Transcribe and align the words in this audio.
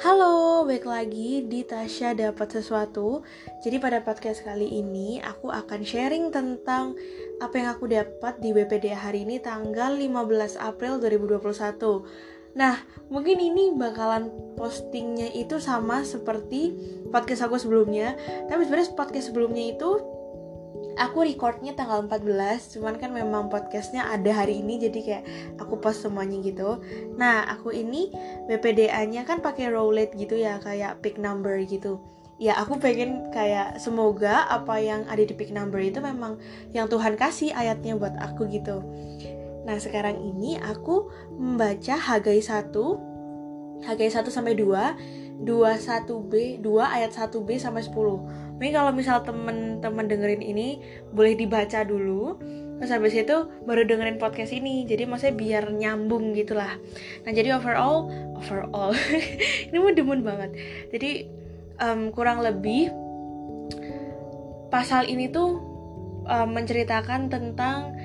Halo, 0.00 0.64
balik 0.64 0.88
lagi 0.88 1.44
di 1.44 1.60
Tasya 1.60 2.16
Dapat 2.16 2.56
Sesuatu. 2.56 3.20
Jadi 3.60 3.76
pada 3.76 4.00
podcast 4.00 4.40
kali 4.40 4.64
ini 4.80 5.20
aku 5.20 5.52
akan 5.52 5.84
sharing 5.84 6.32
tentang 6.32 6.96
apa 7.36 7.54
yang 7.60 7.68
aku 7.68 7.84
dapat 7.84 8.40
di 8.40 8.56
BPD 8.56 8.96
hari 8.96 9.28
ini 9.28 9.44
tanggal 9.44 9.92
15 9.92 10.56
April 10.56 11.04
2021. 11.04 12.56
Nah, 12.56 12.80
mungkin 13.12 13.44
ini 13.44 13.76
bakalan 13.76 14.32
postingnya 14.56 15.36
itu 15.36 15.60
sama 15.60 16.00
seperti 16.00 16.72
podcast 17.12 17.44
aku 17.44 17.60
sebelumnya, 17.60 18.16
tapi 18.48 18.64
sebenarnya 18.64 18.96
podcast 18.96 19.28
sebelumnya 19.28 19.76
itu 19.76 20.00
aku 20.98 21.26
recordnya 21.26 21.76
tanggal 21.76 22.02
14 22.06 22.78
cuman 22.78 22.94
kan 22.98 23.10
memang 23.14 23.46
podcastnya 23.52 24.08
ada 24.08 24.30
hari 24.32 24.58
ini 24.62 24.80
jadi 24.80 24.98
kayak 25.02 25.24
aku 25.60 25.78
post 25.78 26.02
semuanya 26.02 26.40
gitu. 26.42 26.80
Nah 27.14 27.46
aku 27.46 27.70
ini 27.70 28.10
BPDA 28.50 29.04
nya 29.06 29.22
kan 29.22 29.44
pakai 29.44 29.70
roulette 29.70 30.16
gitu 30.18 30.34
ya 30.34 30.58
kayak 30.58 31.04
pick 31.04 31.20
number 31.20 31.54
gitu. 31.66 32.00
Ya 32.40 32.56
aku 32.56 32.80
pengen 32.80 33.28
kayak 33.36 33.76
semoga 33.76 34.48
apa 34.48 34.80
yang 34.80 35.04
ada 35.12 35.20
di 35.20 35.36
pick 35.36 35.52
number 35.52 35.76
itu 35.76 36.00
memang 36.00 36.40
yang 36.72 36.88
Tuhan 36.88 37.14
kasih 37.20 37.52
ayatnya 37.52 38.00
buat 38.00 38.16
aku 38.16 38.48
gitu. 38.48 38.80
Nah 39.68 39.76
sekarang 39.76 40.16
ini 40.16 40.56
aku 40.56 41.12
membaca 41.36 41.94
Hagai 42.00 42.40
1 42.40 42.72
Hagai 43.84 44.08
1 44.08 44.24
sampai 44.32 44.56
2 44.56 45.40
21B 45.40 46.60
2 46.60 46.68
ayat 46.84 47.16
1B 47.16 47.56
sampai 47.56 47.80
10 47.80 48.49
Mungkin 48.60 48.76
kalau 48.76 48.92
misal 48.92 49.24
temen-temen 49.24 50.04
dengerin 50.04 50.44
ini 50.44 50.84
boleh 51.16 51.32
dibaca 51.32 51.80
dulu. 51.80 52.36
Terus 52.76 52.92
habis 52.92 53.16
itu 53.16 53.48
baru 53.64 53.88
dengerin 53.88 54.20
podcast 54.20 54.52
ini. 54.52 54.84
Jadi 54.84 55.08
maksudnya 55.08 55.32
biar 55.32 55.64
nyambung 55.72 56.36
gitulah. 56.36 56.76
Nah 57.24 57.32
jadi 57.32 57.56
overall 57.56 58.12
overall 58.36 58.92
ini 59.72 59.76
mau 59.80 59.96
demen 59.96 60.20
banget. 60.20 60.60
Jadi 60.92 61.24
um, 61.80 62.12
kurang 62.12 62.44
lebih 62.44 62.92
pasal 64.68 65.08
ini 65.08 65.32
tuh 65.32 65.56
um, 66.28 66.48
menceritakan 66.52 67.32
tentang 67.32 67.96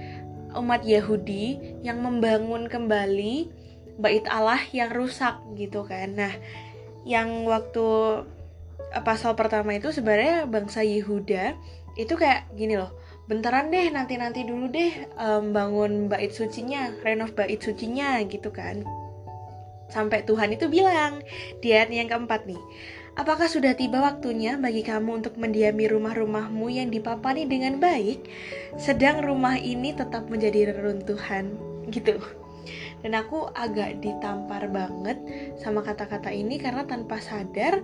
umat 0.55 0.87
Yahudi 0.87 1.59
yang 1.83 1.99
membangun 1.99 2.71
kembali 2.71 3.51
bait 3.99 4.23
Allah 4.31 4.63
yang 4.71 4.87
rusak 4.95 5.35
gitu 5.59 5.83
kan. 5.83 6.15
Nah 6.15 6.31
yang 7.03 7.43
waktu 7.43 8.23
pasal 9.03 9.35
pertama 9.35 9.75
itu 9.75 9.91
sebenarnya 9.91 10.47
bangsa 10.47 10.81
Yehuda 10.81 11.55
itu 11.95 12.13
kayak 12.15 12.51
gini 12.55 12.79
loh 12.79 12.91
bentaran 13.25 13.73
deh 13.73 13.89
nanti 13.89 14.19
nanti 14.19 14.45
dulu 14.45 14.69
deh 14.69 15.09
um, 15.17 15.49
bangun 15.55 16.11
bait 16.11 16.29
sucinya 16.29 16.93
renov 17.01 17.33
bait 17.33 17.57
sucinya 17.57 18.21
gitu 18.27 18.53
kan 18.53 18.85
sampai 19.89 20.25
Tuhan 20.25 20.53
itu 20.53 20.69
bilang 20.69 21.21
di 21.63 21.73
ayat 21.73 21.89
yang 21.93 22.09
keempat 22.09 22.45
nih 22.45 22.61
Apakah 23.15 23.47
sudah 23.47 23.71
tiba 23.79 24.03
waktunya 24.03 24.59
bagi 24.59 24.83
kamu 24.83 25.23
untuk 25.23 25.39
mendiami 25.39 25.87
rumah-rumahmu 25.87 26.67
yang 26.67 26.91
dipapani 26.91 27.47
dengan 27.47 27.79
baik, 27.79 28.27
sedang 28.75 29.23
rumah 29.23 29.55
ini 29.55 29.95
tetap 29.95 30.27
menjadi 30.27 30.75
reruntuhan? 30.75 31.55
Gitu. 31.87 32.19
Dan 32.99 33.15
aku 33.15 33.47
agak 33.55 34.03
ditampar 34.03 34.67
banget 34.67 35.15
sama 35.55 35.79
kata-kata 35.79 36.27
ini 36.27 36.59
karena 36.59 36.83
tanpa 36.83 37.23
sadar 37.23 37.79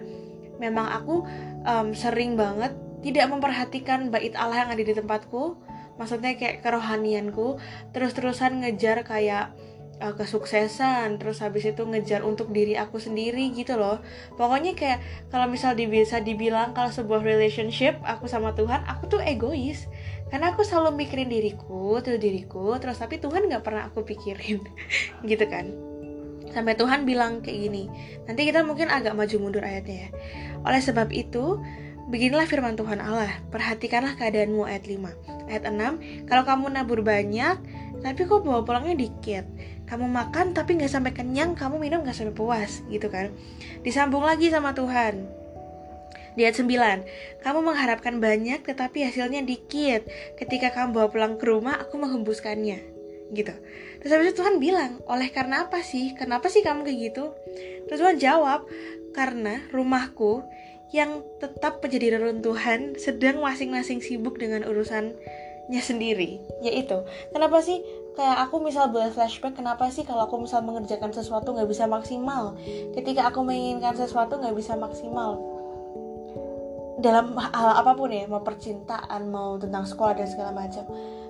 memang 0.62 0.86
aku 0.94 1.26
um, 1.66 1.98
sering 1.98 2.38
banget 2.38 2.78
tidak 3.02 3.34
memperhatikan 3.34 4.14
bait 4.14 4.38
Allah 4.38 4.66
yang 4.66 4.72
ada 4.72 4.84
di 4.86 4.94
tempatku. 4.94 5.58
Maksudnya 5.98 6.38
kayak 6.38 6.62
kerohanianku. 6.62 7.58
Terus-terusan 7.92 8.62
ngejar 8.62 9.02
kayak 9.02 9.58
uh, 10.00 10.14
kesuksesan. 10.14 11.18
Terus 11.18 11.42
habis 11.42 11.66
itu 11.66 11.82
ngejar 11.82 12.22
untuk 12.22 12.54
diri 12.54 12.78
aku 12.78 13.02
sendiri 13.02 13.50
gitu 13.58 13.76
loh. 13.76 14.00
Pokoknya 14.38 14.78
kayak 14.78 15.02
kalau 15.34 15.50
misal 15.50 15.74
bisa 15.74 16.22
dibilang 16.22 16.78
kalau 16.78 16.94
sebuah 16.94 17.26
relationship 17.26 17.98
aku 18.06 18.30
sama 18.30 18.54
Tuhan 18.54 18.86
aku 18.86 19.18
tuh 19.18 19.22
egois. 19.26 19.90
Karena 20.30 20.54
aku 20.56 20.64
selalu 20.64 20.96
mikirin 20.96 21.28
diriku 21.28 22.00
terus 22.06 22.22
diriku. 22.22 22.78
Terus 22.78 23.02
tapi 23.02 23.18
Tuhan 23.18 23.50
nggak 23.50 23.66
pernah 23.66 23.90
aku 23.90 24.06
pikirin. 24.06 24.62
Gitu 25.30 25.46
kan 25.50 25.91
sampai 26.52 26.76
Tuhan 26.76 27.08
bilang 27.08 27.44
kayak 27.44 27.60
gini 27.68 27.84
nanti 28.28 28.48
kita 28.48 28.64
mungkin 28.64 28.92
agak 28.92 29.16
maju 29.16 29.36
mundur 29.40 29.64
ayatnya 29.64 30.08
ya 30.08 30.10
oleh 30.62 30.82
sebab 30.82 31.10
itu, 31.10 31.58
beginilah 32.14 32.46
firman 32.46 32.78
Tuhan 32.78 33.02
Allah, 33.02 33.34
perhatikanlah 33.50 34.14
keadaanmu 34.14 34.70
ayat 34.70 34.86
5. 34.86 35.50
Ayat 35.50 35.64
6, 35.66 36.30
kalau 36.30 36.44
kamu 36.46 36.66
nabur 36.70 37.02
banyak, 37.02 37.58
tapi 38.06 38.22
kok 38.30 38.46
bawa 38.46 38.62
pulangnya 38.62 38.94
dikit. 38.98 39.46
Kamu 39.90 40.08
makan 40.08 40.54
tapi 40.54 40.78
nggak 40.78 40.92
sampai 40.94 41.12
kenyang, 41.12 41.58
kamu 41.58 41.82
minum 41.82 42.06
nggak 42.06 42.14
sampai 42.14 42.36
puas, 42.38 42.86
gitu 42.94 43.10
kan. 43.10 43.34
Disambung 43.82 44.22
lagi 44.22 44.54
sama 44.54 44.78
Tuhan. 44.78 45.26
Di 46.38 46.48
ayat 46.48 46.64
9, 46.64 47.44
kamu 47.44 47.60
mengharapkan 47.60 48.22
banyak 48.22 48.64
tetapi 48.64 49.04
hasilnya 49.04 49.44
dikit. 49.44 50.08
Ketika 50.38 50.72
kamu 50.72 50.96
bawa 50.96 51.08
pulang 51.12 51.34
ke 51.42 51.44
rumah, 51.50 51.76
aku 51.82 52.00
menghembuskannya. 52.00 53.01
Gitu. 53.32 53.56
Terus 54.04 54.12
habis 54.12 54.28
itu 54.32 54.44
Tuhan 54.44 54.60
bilang, 54.60 55.00
oleh 55.08 55.32
karena 55.32 55.66
apa 55.66 55.80
sih? 55.80 56.12
Kenapa 56.14 56.52
sih 56.52 56.60
kamu 56.60 56.84
kayak 56.84 57.00
gitu? 57.12 57.32
Terus 57.88 58.00
Tuhan 58.04 58.18
jawab, 58.20 58.68
karena 59.12 59.60
rumahku 59.72 60.44
yang 60.92 61.24
tetap 61.40 61.80
menjadi 61.80 62.20
reruntuhan 62.20 63.00
sedang 63.00 63.40
masing-masing 63.40 64.04
sibuk 64.04 64.36
dengan 64.36 64.68
urusannya 64.68 65.80
sendiri 65.80 66.44
yaitu 66.60 67.00
kenapa 67.32 67.64
sih 67.64 67.80
kayak 68.20 68.44
aku 68.44 68.60
misal 68.60 68.92
boleh 68.92 69.08
flashback 69.08 69.56
kenapa 69.56 69.88
sih 69.88 70.04
kalau 70.04 70.28
aku 70.28 70.44
misal 70.44 70.60
mengerjakan 70.68 71.16
sesuatu 71.16 71.56
nggak 71.56 71.70
bisa 71.72 71.88
maksimal 71.88 72.60
ketika 72.92 73.32
aku 73.32 73.40
menginginkan 73.40 73.96
sesuatu 73.96 74.36
nggak 74.36 74.56
bisa 74.56 74.76
maksimal 74.76 75.40
dalam 77.00 77.40
hal 77.40 77.82
apa 77.82 77.96
pun 77.96 78.12
ya 78.12 78.28
mau 78.28 78.44
percintaan 78.44 79.32
mau 79.32 79.56
tentang 79.56 79.88
sekolah 79.88 80.20
dan 80.20 80.28
segala 80.28 80.52
macam 80.52 80.84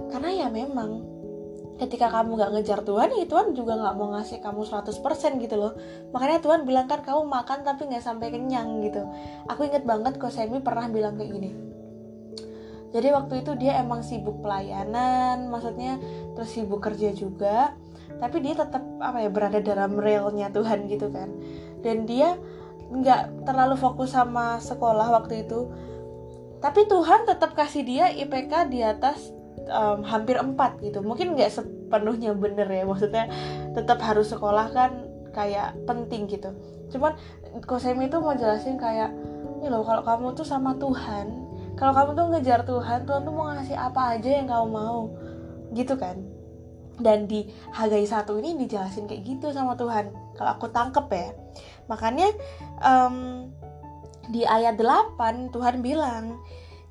karena 0.10 0.30
ya 0.34 0.48
memang 0.50 1.06
ketika 1.82 2.14
kamu 2.14 2.38
gak 2.38 2.52
ngejar 2.54 2.80
Tuhan 2.86 3.10
ya 3.10 3.26
Tuhan 3.26 3.58
juga 3.58 3.74
gak 3.74 3.98
mau 3.98 4.14
ngasih 4.14 4.38
kamu 4.38 4.70
100% 4.70 5.42
gitu 5.42 5.56
loh. 5.58 5.74
Makanya 6.14 6.38
Tuhan 6.46 6.62
bilang 6.70 6.86
kan 6.86 7.02
kamu 7.02 7.26
makan 7.26 7.66
tapi 7.66 7.90
gak 7.90 8.06
sampai 8.06 8.30
kenyang 8.30 8.86
gitu. 8.86 9.02
Aku 9.50 9.66
inget 9.66 9.82
banget 9.82 10.22
kok 10.22 10.30
Semi 10.30 10.62
pernah 10.62 10.86
bilang 10.94 11.18
kayak 11.18 11.34
gini. 11.34 11.52
Jadi 12.94 13.08
waktu 13.10 13.34
itu 13.42 13.52
dia 13.58 13.82
emang 13.82 14.06
sibuk 14.06 14.44
pelayanan 14.46 15.48
maksudnya 15.48 15.98
terus 16.36 16.52
sibuk 16.52 16.84
kerja 16.84 17.16
juga 17.16 17.72
tapi 18.20 18.44
dia 18.44 18.52
tetap 18.54 18.84
apa 19.00 19.24
ya 19.24 19.32
berada 19.32 19.64
dalam 19.64 19.98
realnya 19.98 20.54
Tuhan 20.54 20.86
gitu 20.86 21.10
kan. 21.10 21.34
Dan 21.82 22.06
dia 22.06 22.38
nggak 22.94 23.50
terlalu 23.50 23.74
fokus 23.80 24.14
sama 24.14 24.62
sekolah 24.62 25.10
waktu 25.18 25.50
itu. 25.50 25.66
Tapi 26.62 26.86
Tuhan 26.86 27.26
tetap 27.26 27.58
kasih 27.58 27.82
dia 27.82 28.06
IPK 28.14 28.70
di 28.70 28.86
atas 28.86 29.34
um, 29.70 30.02
hampir 30.06 30.40
empat 30.40 30.82
gitu. 30.82 31.04
Mungkin 31.04 31.38
nggak 31.38 31.52
sepenuhnya 31.52 32.34
bener 32.34 32.66
ya 32.70 32.84
maksudnya 32.88 33.30
tetap 33.76 34.02
harus 34.02 34.32
sekolah 34.32 34.72
kan 34.74 34.92
kayak 35.36 35.78
penting 35.86 36.26
gitu. 36.26 36.52
Cuman 36.92 37.16
Kosemi 37.68 38.08
itu 38.08 38.18
mau 38.20 38.36
jelasin 38.36 38.80
kayak 38.80 39.12
ini 39.60 39.68
loh 39.68 39.84
kalau 39.84 40.02
kamu 40.02 40.34
tuh 40.34 40.48
sama 40.48 40.74
Tuhan 40.80 41.52
kalau 41.76 41.94
kamu 41.96 42.10
tuh 42.16 42.26
ngejar 42.36 42.60
Tuhan 42.68 43.00
Tuhan 43.06 43.22
tuh 43.24 43.34
mau 43.34 43.52
ngasih 43.52 43.78
apa 43.78 44.18
aja 44.18 44.30
yang 44.30 44.48
kamu 44.48 44.68
mau. 44.72 45.12
Gitu 45.72 45.96
kan? 45.96 46.20
Dan 47.02 47.26
di 47.26 47.48
Hagai 47.74 48.06
satu 48.06 48.38
ini 48.38 48.54
dijelasin 48.60 49.10
kayak 49.10 49.24
gitu 49.26 49.50
sama 49.56 49.74
Tuhan 49.80 50.12
kalau 50.36 50.52
aku 50.54 50.68
tangkep 50.70 51.08
ya. 51.10 51.30
Makanya 51.88 52.28
um, 52.84 53.48
di 54.30 54.46
ayat 54.46 54.78
8 54.78 55.52
Tuhan 55.52 55.82
bilang 55.82 56.40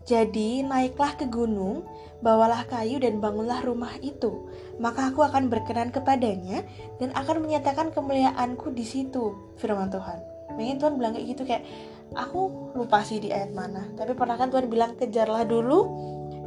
jadi 0.09 0.65
naiklah 0.65 1.15
ke 1.21 1.29
gunung 1.29 1.85
bawalah 2.25 2.69
kayu 2.69 3.01
dan 3.01 3.21
bangunlah 3.21 3.61
rumah 3.65 3.93
itu. 4.01 4.49
Maka 4.81 5.13
aku 5.13 5.25
akan 5.25 5.53
berkenan 5.53 5.93
kepadanya 5.93 6.65
dan 7.01 7.13
akan 7.17 7.45
menyatakan 7.45 7.93
kemuliaanku 7.93 8.73
di 8.73 8.85
situ, 8.85 9.37
firman 9.61 9.93
Tuhan. 9.93 10.21
Mungkin 10.57 10.77
Tuhan 10.81 10.95
bilang 10.97 11.13
kayak 11.17 11.27
gitu 11.37 11.43
kayak, 11.45 11.65
aku 12.17 12.73
lupa 12.77 13.05
sih 13.05 13.21
di 13.21 13.33
ayat 13.33 13.53
mana. 13.53 13.89
Tapi 13.97 14.17
pernah 14.17 14.37
kan 14.37 14.53
Tuhan 14.53 14.69
bilang, 14.69 14.97
kejarlah 14.97 15.45
dulu 15.45 15.79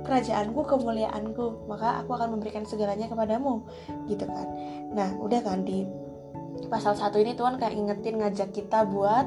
kerajaanku, 0.05 0.61
kemuliaanku. 0.65 1.69
Maka 1.69 2.01
aku 2.05 2.13
akan 2.17 2.37
memberikan 2.37 2.65
segalanya 2.65 3.09
kepadamu. 3.09 3.65
Gitu 4.09 4.25
kan. 4.25 4.47
Nah, 4.93 5.13
udah 5.17 5.41
kan 5.41 5.65
di 5.65 5.85
pasal 6.69 6.93
satu 6.93 7.17
ini 7.17 7.33
Tuhan 7.33 7.57
kayak 7.57 7.73
ingetin 7.73 8.21
ngajak 8.21 8.49
kita 8.53 8.85
buat 8.85 9.25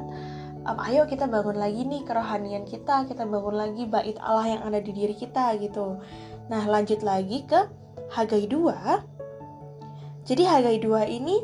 um, 0.67 0.79
ayo 0.83 1.07
kita 1.07 1.31
bangun 1.31 1.57
lagi 1.57 1.87
nih 1.87 2.03
kerohanian 2.03 2.67
kita 2.67 3.07
kita 3.07 3.23
bangun 3.23 3.55
lagi 3.55 3.87
bait 3.87 4.19
Allah 4.19 4.59
yang 4.59 4.63
ada 4.67 4.83
di 4.83 4.91
diri 4.91 5.15
kita 5.15 5.55
gitu 5.63 6.03
Nah, 6.47 6.63
lanjut 6.67 7.03
lagi 7.03 7.43
ke 7.43 7.67
Hagai 8.15 8.47
2. 8.47 10.27
Jadi 10.27 10.43
Hagai 10.47 10.79
2 10.79 11.07
ini 11.11 11.43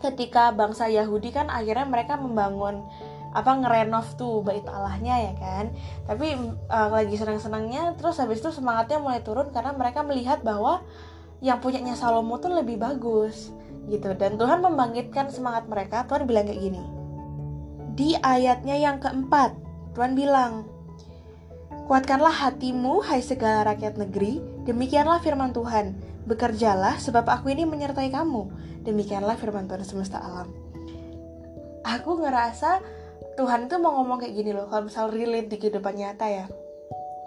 ketika 0.00 0.50
bangsa 0.50 0.88
Yahudi 0.88 1.30
kan 1.30 1.52
akhirnya 1.52 1.86
mereka 1.86 2.16
membangun 2.16 2.82
apa 3.30 3.52
ngerenov 3.62 4.18
tuh 4.18 4.42
bait 4.42 4.66
Allahnya 4.66 5.30
ya 5.30 5.32
kan. 5.38 5.70
Tapi 6.10 6.34
uh, 6.66 6.88
lagi 6.90 7.14
senang-senangnya 7.14 7.94
terus 7.94 8.18
habis 8.18 8.42
itu 8.42 8.50
semangatnya 8.50 8.98
mulai 8.98 9.22
turun 9.22 9.54
karena 9.54 9.70
mereka 9.74 10.02
melihat 10.02 10.42
bahwa 10.42 10.82
yang 11.38 11.62
punyanya 11.62 11.94
Salomo 11.94 12.42
tuh 12.42 12.50
lebih 12.50 12.82
bagus 12.82 13.54
gitu 13.86 14.12
dan 14.18 14.36
Tuhan 14.36 14.60
membangkitkan 14.60 15.32
semangat 15.32 15.64
mereka 15.64 16.04
Tuhan 16.04 16.28
bilang 16.28 16.44
kayak 16.44 16.60
gini 16.60 16.99
di 17.94 18.18
ayatnya 18.20 18.76
yang 18.76 18.98
keempat. 19.02 19.54
Tuhan 19.96 20.14
bilang, 20.14 20.66
Kuatkanlah 21.90 22.30
hatimu, 22.30 23.02
hai 23.02 23.18
segala 23.18 23.74
rakyat 23.74 23.98
negeri, 23.98 24.38
demikianlah 24.62 25.18
firman 25.18 25.50
Tuhan. 25.50 25.98
Bekerjalah, 26.30 27.02
sebab 27.02 27.26
aku 27.26 27.50
ini 27.50 27.66
menyertai 27.66 28.14
kamu. 28.14 28.46
Demikianlah 28.86 29.34
firman 29.34 29.66
Tuhan 29.66 29.82
semesta 29.82 30.22
alam. 30.22 30.46
Aku 31.82 32.22
ngerasa 32.22 32.78
Tuhan 33.34 33.66
itu 33.66 33.74
mau 33.82 33.98
ngomong 33.98 34.22
kayak 34.22 34.34
gini 34.38 34.54
loh, 34.54 34.70
kalau 34.70 34.86
misal 34.86 35.10
relate 35.10 35.50
di 35.50 35.56
kehidupan 35.58 35.98
nyata 35.98 36.28
ya 36.30 36.46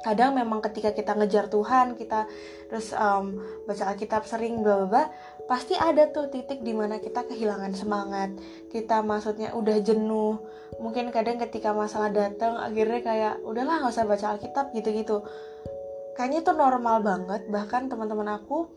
kadang 0.03 0.35
memang 0.35 0.59
ketika 0.59 0.91
kita 0.91 1.15
ngejar 1.15 1.47
Tuhan 1.47 1.95
kita 1.95 2.27
terus 2.67 2.91
um, 2.91 3.39
baca 3.63 3.95
Alkitab 3.95 4.27
sering 4.27 4.59
bla 4.59 4.83
bla 4.83 5.07
pasti 5.47 5.75
ada 5.75 6.11
tuh 6.11 6.27
titik 6.27 6.63
di 6.63 6.71
mana 6.75 6.99
kita 6.99 7.23
kehilangan 7.27 7.71
semangat. 7.75 8.29
Kita 8.71 9.03
maksudnya 9.03 9.51
udah 9.55 9.79
jenuh. 9.83 10.39
Mungkin 10.79 11.11
kadang 11.11 11.39
ketika 11.39 11.75
masalah 11.75 12.11
datang 12.11 12.55
akhirnya 12.59 13.01
kayak 13.03 13.33
udahlah 13.43 13.83
nggak 13.83 13.93
usah 13.93 14.07
baca 14.07 14.25
Alkitab 14.35 14.71
gitu 14.75 14.89
gitu 14.91 15.17
kayaknya 16.15 16.45
itu 16.45 16.51
normal 16.53 17.01
banget. 17.01 17.41
Bahkan 17.49 17.91
teman-teman 17.91 18.39
aku 18.39 18.69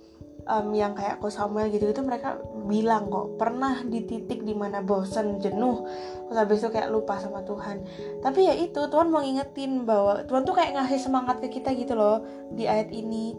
um, 0.47 0.71
yang 0.73 0.95
kayak 0.95 1.19
ko 1.19 1.29
Samuel 1.29 1.69
gitu 1.75 1.91
itu 1.91 2.03
mereka 2.03 2.39
bilang 2.67 3.11
kok 3.11 3.37
pernah 3.37 3.83
di 3.83 4.03
titik 4.07 4.47
di 4.47 4.55
mana 4.55 4.81
bosen 4.81 5.43
jenuh 5.43 5.85
terus 6.27 6.39
habis 6.39 6.59
itu 6.63 6.71
kayak 6.73 6.91
lupa 6.91 7.19
sama 7.19 7.43
Tuhan. 7.47 7.83
Tapi 8.23 8.41
ya 8.51 8.55
itu 8.55 8.81
Tuhan 8.91 9.11
mau 9.11 9.23
ngingetin 9.23 9.87
bahwa 9.87 10.27
Tuhan 10.27 10.43
tuh 10.43 10.55
kayak 10.59 10.75
ngasih 10.75 10.99
semangat 11.03 11.39
ke 11.43 11.51
kita 11.51 11.75
gitu 11.75 11.95
loh 11.95 12.23
di 12.55 12.67
ayat 12.67 12.91
ini. 12.91 13.35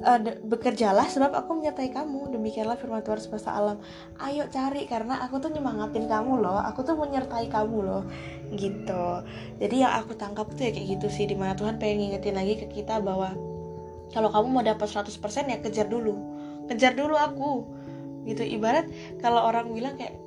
Uh, 0.00 0.16
bekerjalah 0.48 1.04
sebab 1.12 1.28
aku 1.36 1.60
menyertai 1.60 1.92
kamu 1.92 2.32
demikianlah 2.32 2.80
firman 2.80 3.04
Tuhan 3.04 3.20
semesta 3.20 3.52
alam. 3.52 3.84
Ayo 4.16 4.48
cari 4.48 4.88
karena 4.88 5.20
aku 5.20 5.44
tuh 5.44 5.52
nyemangatin 5.52 6.08
kamu 6.08 6.40
loh 6.40 6.56
aku 6.56 6.80
tuh 6.88 6.96
menyertai 6.96 7.52
kamu 7.52 7.84
loh 7.84 8.02
gitu. 8.48 9.04
Jadi 9.60 9.76
yang 9.84 9.92
aku 9.92 10.16
tangkap 10.16 10.48
tuh 10.56 10.64
ya 10.64 10.72
kayak 10.72 10.96
gitu 10.96 11.12
sih 11.12 11.28
di 11.28 11.36
mana 11.36 11.52
Tuhan 11.52 11.76
pengen 11.76 12.00
ngingetin 12.00 12.32
lagi 12.32 12.64
ke 12.64 12.80
kita 12.80 12.96
bahwa 13.04 13.36
kalau 14.10 14.28
kamu 14.30 14.46
mau 14.50 14.64
dapat 14.64 14.86
100% 14.86 15.10
ya 15.50 15.58
kejar 15.62 15.86
dulu. 15.86 16.14
Kejar 16.66 16.94
dulu 16.94 17.14
aku. 17.14 17.52
Gitu 18.28 18.44
ibarat 18.44 18.90
kalau 19.22 19.42
orang 19.46 19.70
bilang 19.72 19.96
kayak 19.96 20.18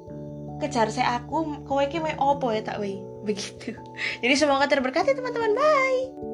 kejar 0.63 0.87
saya 0.89 1.19
aku 1.19 1.65
kowe 1.67 1.83
ki 1.85 1.99
opo 2.17 2.49
ya 2.49 2.63
tak 2.63 2.79
wei 2.79 3.03
begitu. 3.23 3.75
Jadi 4.23 4.33
semoga 4.35 4.65
terberkati 4.65 5.13
teman-teman. 5.13 5.53
Bye 5.55 6.32